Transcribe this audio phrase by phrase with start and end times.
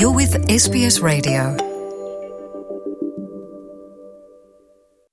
[0.00, 1.58] You're with SBS Radio.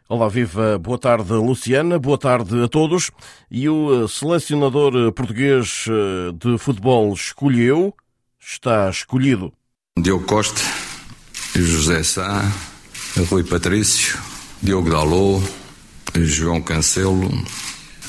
[0.07, 0.79] Olá, viva.
[0.79, 1.99] Boa tarde, Luciana.
[1.99, 3.11] Boa tarde a todos.
[3.51, 7.93] E o eh, selecionador eh, português eh, de futebol escolheu,
[8.39, 9.51] está escolhido.
[9.99, 10.61] Diogo Costa,
[11.53, 12.49] José Sá,
[13.29, 14.17] Rui Patrício,
[14.63, 15.43] Diogo Dalô,
[16.15, 17.29] João Cancelo,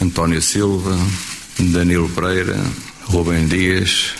[0.00, 0.96] António Silva,
[1.58, 2.54] Danilo Pereira,
[3.06, 4.14] Rubem Dias,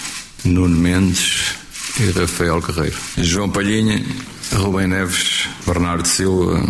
[0.44, 1.67] Nuno Mendes
[2.00, 2.96] e Rafael Guerreiro.
[3.18, 4.04] João Palhinha,
[4.52, 6.62] Rubem Neves, Bernardo Silva,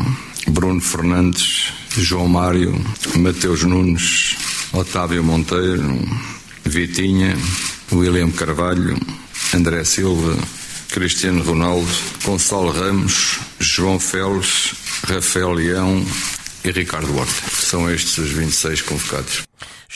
[0.49, 2.75] Bruno Fernandes, João Mário,
[3.17, 4.37] Mateus Nunes,
[4.73, 5.99] Otávio Monteiro,
[6.65, 7.37] Vitinha,
[7.93, 8.99] William Carvalho,
[9.55, 10.37] André Silva,
[10.91, 11.89] Cristiano Ronaldo,
[12.25, 14.75] Gonçalo Ramos, João Félix,
[15.07, 16.05] Rafael Leão
[16.65, 17.51] e Ricardo Horta.
[17.51, 19.48] São estes os 26 convocados.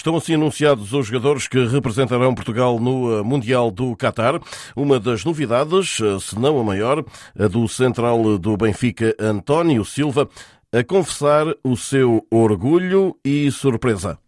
[0.03, 4.41] Estão assim anunciados os jogadores que representarão Portugal no eh, Mundial do Qatar.
[4.75, 7.05] Uma das novidades, eh, se não a maior,
[7.39, 10.29] a do central do Benfica, António Silva,
[10.73, 14.19] a confessar o seu orgulho e surpresa.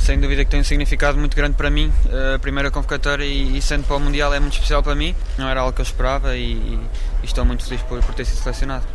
[0.00, 1.92] Sem dúvida que tem um significado muito grande para mim.
[2.08, 5.12] Eh, a primeira convocatória e, sendo para o Mundial é muito especial para mim.
[5.36, 6.80] Não era algo que eu esperava e, e
[7.24, 8.86] estou muito feliz por, por ter sido selecionado.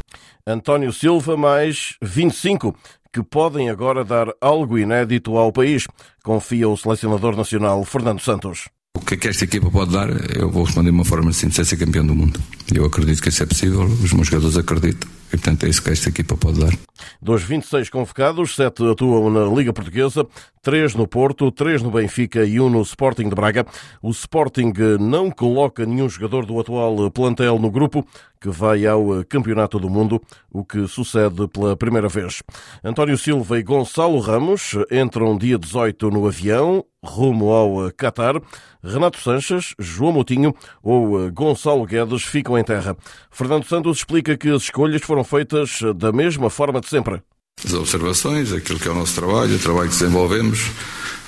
[0.48, 2.74] António Silva mais 25
[3.14, 5.88] que podem agora dar algo inédito ao país,
[6.24, 8.70] confia o selecionador nacional Fernando Santos.
[8.94, 10.10] O que é que esta equipa pode dar?
[10.36, 12.40] Eu vou responder de uma forma simples: é ser campeão do mundo.
[12.74, 15.10] Eu acredito que isso é possível, os meus jogadores acreditam.
[15.28, 16.74] E, portanto, é isso que esta equipa pode dar.
[17.22, 20.28] Dos 26 convocados, 7 atuam na Liga Portuguesa,
[20.62, 23.66] 3 no Porto, 3 no Benfica e 1 no Sporting de Braga.
[24.02, 28.06] O Sporting não coloca nenhum jogador do atual plantel no grupo,
[28.40, 32.42] que vai ao Campeonato do Mundo, o que sucede pela primeira vez.
[32.84, 38.40] António Silva e Gonçalo Ramos entram dia 18 no avião, rumo ao Qatar.
[38.84, 42.98] Renato Sanches, João Moutinho ou Gonçalo Guedes ficam em terra.
[43.30, 47.22] Fernando Santos explica que as escolhas foram feitas da mesma forma de sempre.
[47.66, 50.72] As observações, aquilo que é o nosso trabalho, o trabalho que desenvolvemos,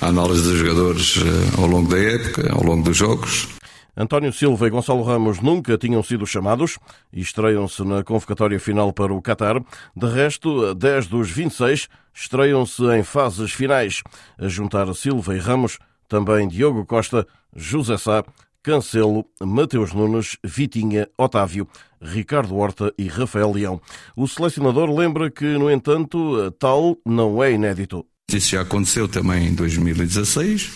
[0.00, 3.48] a análise dos jogadores eh, ao longo da época, ao longo dos jogos.
[3.96, 6.78] António Silva e Gonçalo Ramos nunca tinham sido chamados
[7.12, 9.62] e estreiam-se na convocatória final para o Qatar.
[9.96, 14.02] De resto, 10 dos 26 estreiam-se em fases finais.
[14.36, 18.24] A juntar Silva e Ramos, também Diogo Costa, José Sá,
[18.64, 21.68] Cancelo, Mateus Nunes, Vitinha, Otávio,
[22.00, 23.80] Ricardo Horta e Rafael Leão.
[24.16, 28.04] O selecionador lembra que, no entanto, tal não é inédito.
[28.32, 30.72] Isso já aconteceu também em 2016,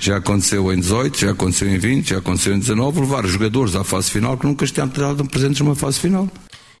[0.00, 3.84] já aconteceu em 18, já aconteceu em 20, já aconteceu em 19, levar jogadores à
[3.84, 6.28] fase final que nunca estiveram presentes numa fase final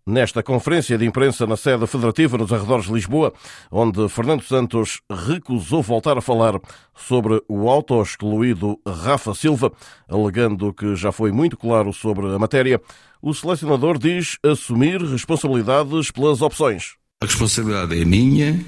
[0.06, 3.32] nesta conferência de imprensa na sede federativa nos arredores de Lisboa,
[3.70, 6.60] onde Fernando Santos recusou voltar a falar
[6.96, 9.72] sobre o auto-excluído Rafa Silva,
[10.08, 12.80] alegando que já foi muito claro sobre a matéria,
[13.20, 16.94] o selecionador diz assumir responsabilidades pelas opções.
[17.22, 18.60] A responsabilidade é minha,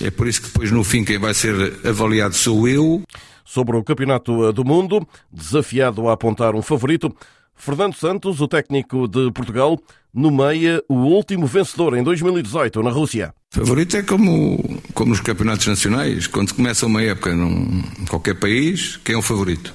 [0.00, 1.54] é por isso que depois no fim quem vai ser
[1.86, 3.02] avaliado sou eu.
[3.46, 7.14] Sobre o Campeonato do Mundo, desafiado a apontar um favorito,
[7.56, 9.78] Fernando Santos, o técnico de Portugal,
[10.12, 13.34] nomeia o último vencedor em 2018 na Rússia.
[13.50, 19.14] Favorito é como, como nos campeonatos nacionais, quando começa uma época num qualquer país, quem
[19.14, 19.72] é o favorito?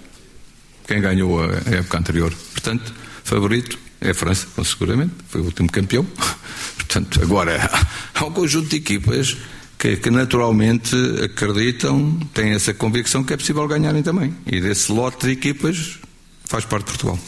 [0.88, 2.34] Quem ganhou a época anterior.
[2.51, 6.06] Portanto, favorito é a França, seguramente, foi o último campeão.
[6.75, 7.69] Portanto, agora
[8.16, 9.38] há um conjunto de equipas
[9.78, 14.35] que, que, naturalmente acreditam, têm essa convicção que é possível ganharem também.
[14.45, 16.00] E desse lote de equipas
[16.45, 17.19] faz parte de Portugal.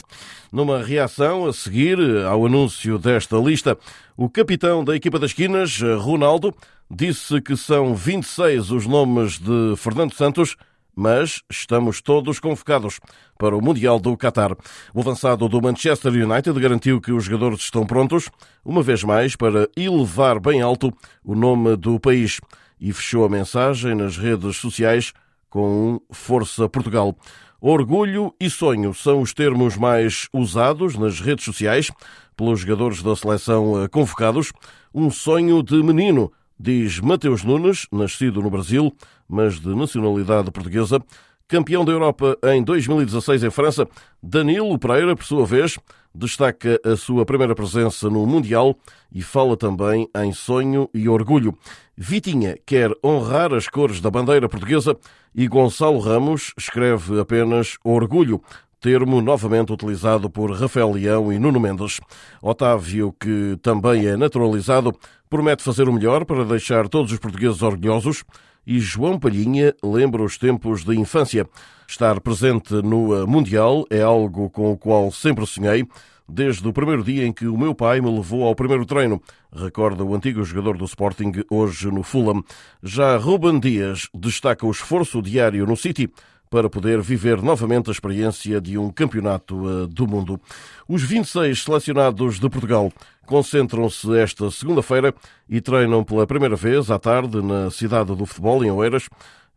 [0.52, 3.78] Numa reação a seguir ao anúncio desta lista,
[4.18, 6.54] o capitão da equipa das Quinas, Ronaldo,
[6.90, 10.58] disse que são 26 os nomes de Fernando Santos,
[10.94, 13.00] mas estamos todos convocados
[13.40, 14.52] para o Mundial do Qatar.
[14.94, 18.30] O avançado do Manchester United garantiu que os jogadores estão prontos,
[18.66, 22.42] uma vez mais, para elevar bem alto o nome do país
[22.78, 25.14] e fechou a mensagem nas redes sociais
[25.50, 27.16] com um Força Portugal.
[27.64, 31.92] Orgulho e sonho são os termos mais usados nas redes sociais
[32.36, 34.52] pelos jogadores da seleção eh, convocados.
[34.92, 38.92] Um sonho de menino, diz Mateus Nunes, nascido no Brasil,
[39.30, 41.00] mas de nacionalidade portuguesa.
[41.48, 43.88] Campeão da Europa em 2016 em França,
[44.24, 45.78] Danilo Pereira, por sua vez,
[46.14, 48.76] destaca a sua primeira presença no Mundial
[49.12, 51.58] e fala também em sonho e orgulho.
[51.98, 54.98] Vitinha quer honrar as cores da bandeira portuguesa
[55.34, 58.42] e Gonçalo Ramos escreve apenas orgulho,
[58.80, 62.00] termo novamente utilizado por Rafael Leão e Nuno Mendes.
[62.42, 64.94] Otávio, que também é naturalizado,
[65.30, 68.24] promete fazer o melhor para deixar todos os portugueses orgulhosos
[68.66, 71.48] e João Palhinha lembra os tempos de infância.
[71.88, 75.86] Estar presente no Mundial é algo com o qual sempre sonhei
[76.32, 79.22] desde o primeiro dia em que o meu pai me levou ao primeiro treino,
[79.54, 82.42] recorda o antigo jogador do Sporting, hoje no Fulham.
[82.82, 86.10] Já Ruben Dias destaca o esforço diário no City
[86.52, 90.40] para poder viver novamente a experiência de um campeonato eh, do mundo.
[90.86, 92.92] Os 26 selecionados de Portugal
[93.26, 95.16] concentram-se esta segunda-feira
[95.50, 99.08] e treinam pela primeira vez à tarde na cidade do futebol, em Oeiras.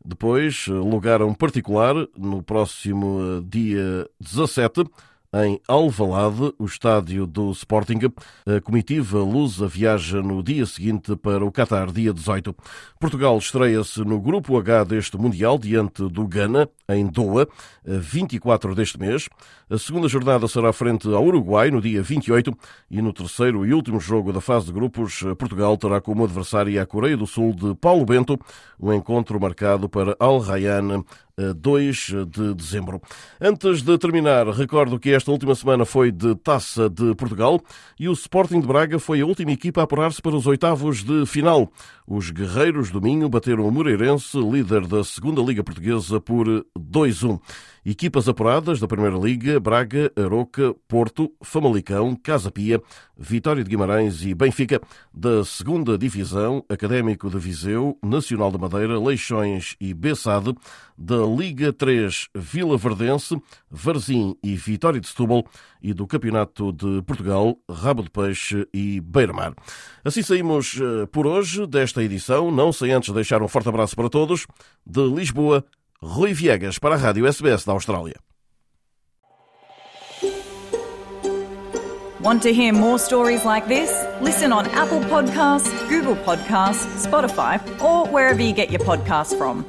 [0.05, 4.85] Depois, eh, lugar um particular no próximo eh, dia 17
[5.43, 7.99] em Alvalade, o estádio do Sporting.
[8.47, 12.55] A comitiva lusa viaja no dia seguinte para o Qatar, dia 18.
[13.01, 17.49] Portugal estreia-se no Grupo H deste Mundial, diante do Ghana, em Doha,
[17.85, 19.29] 24 deste mês.
[19.69, 22.57] A segunda jornada será frente ao Uruguai, no dia 28,
[22.91, 26.87] e no terceiro e último jogo da fase de grupos, Portugal terá como adversária a
[26.87, 28.39] Coreia do Sul de Paulo Bento,
[28.79, 31.05] um encontro marcado para Al Rayyan
[31.37, 33.01] 2 de dezembro.
[33.41, 37.61] Antes de terminar, recordo que esta última semana foi de Taça de Portugal
[37.99, 41.27] e o Sporting de Braga foi a última equipa a apurar-se para os oitavos de
[41.27, 41.71] final.
[42.07, 46.47] Os guerreiros do Minho bateram o Moreirense, líder da segunda Liga Portuguesa, por
[46.79, 47.41] 2-1.
[47.87, 52.81] Equipas apuradas da Primeira Liga, Braga, Aroca, Porto, Famalicão, Casa Pia,
[53.15, 54.81] Vitória de Guimarães e Benfica.
[55.13, 60.55] Da Segunda Divisão, Académico de Viseu, Nacional de Madeira, Leixões e Bessade.
[60.97, 63.37] Da Liga 3, Vila Verdense,
[63.71, 65.45] Varzim e Vitória de Setúbal.
[65.83, 69.55] E do Campeonato de Portugal, Rabo de Peixe e Beira-Mar.
[70.03, 72.51] Assim saímos eh, por hoje desta edição.
[72.51, 74.47] Não sem antes deixar um forte abraço para todos.
[74.87, 75.63] De Lisboa,
[76.07, 78.17] Rui Viegas para a Rádio SBS da Austrália.
[82.21, 83.91] Want to hear more stories like this?
[84.21, 89.65] Listen on Apple Podcasts, Google Podcasts, Spotify, or wherever you get your podcasts from.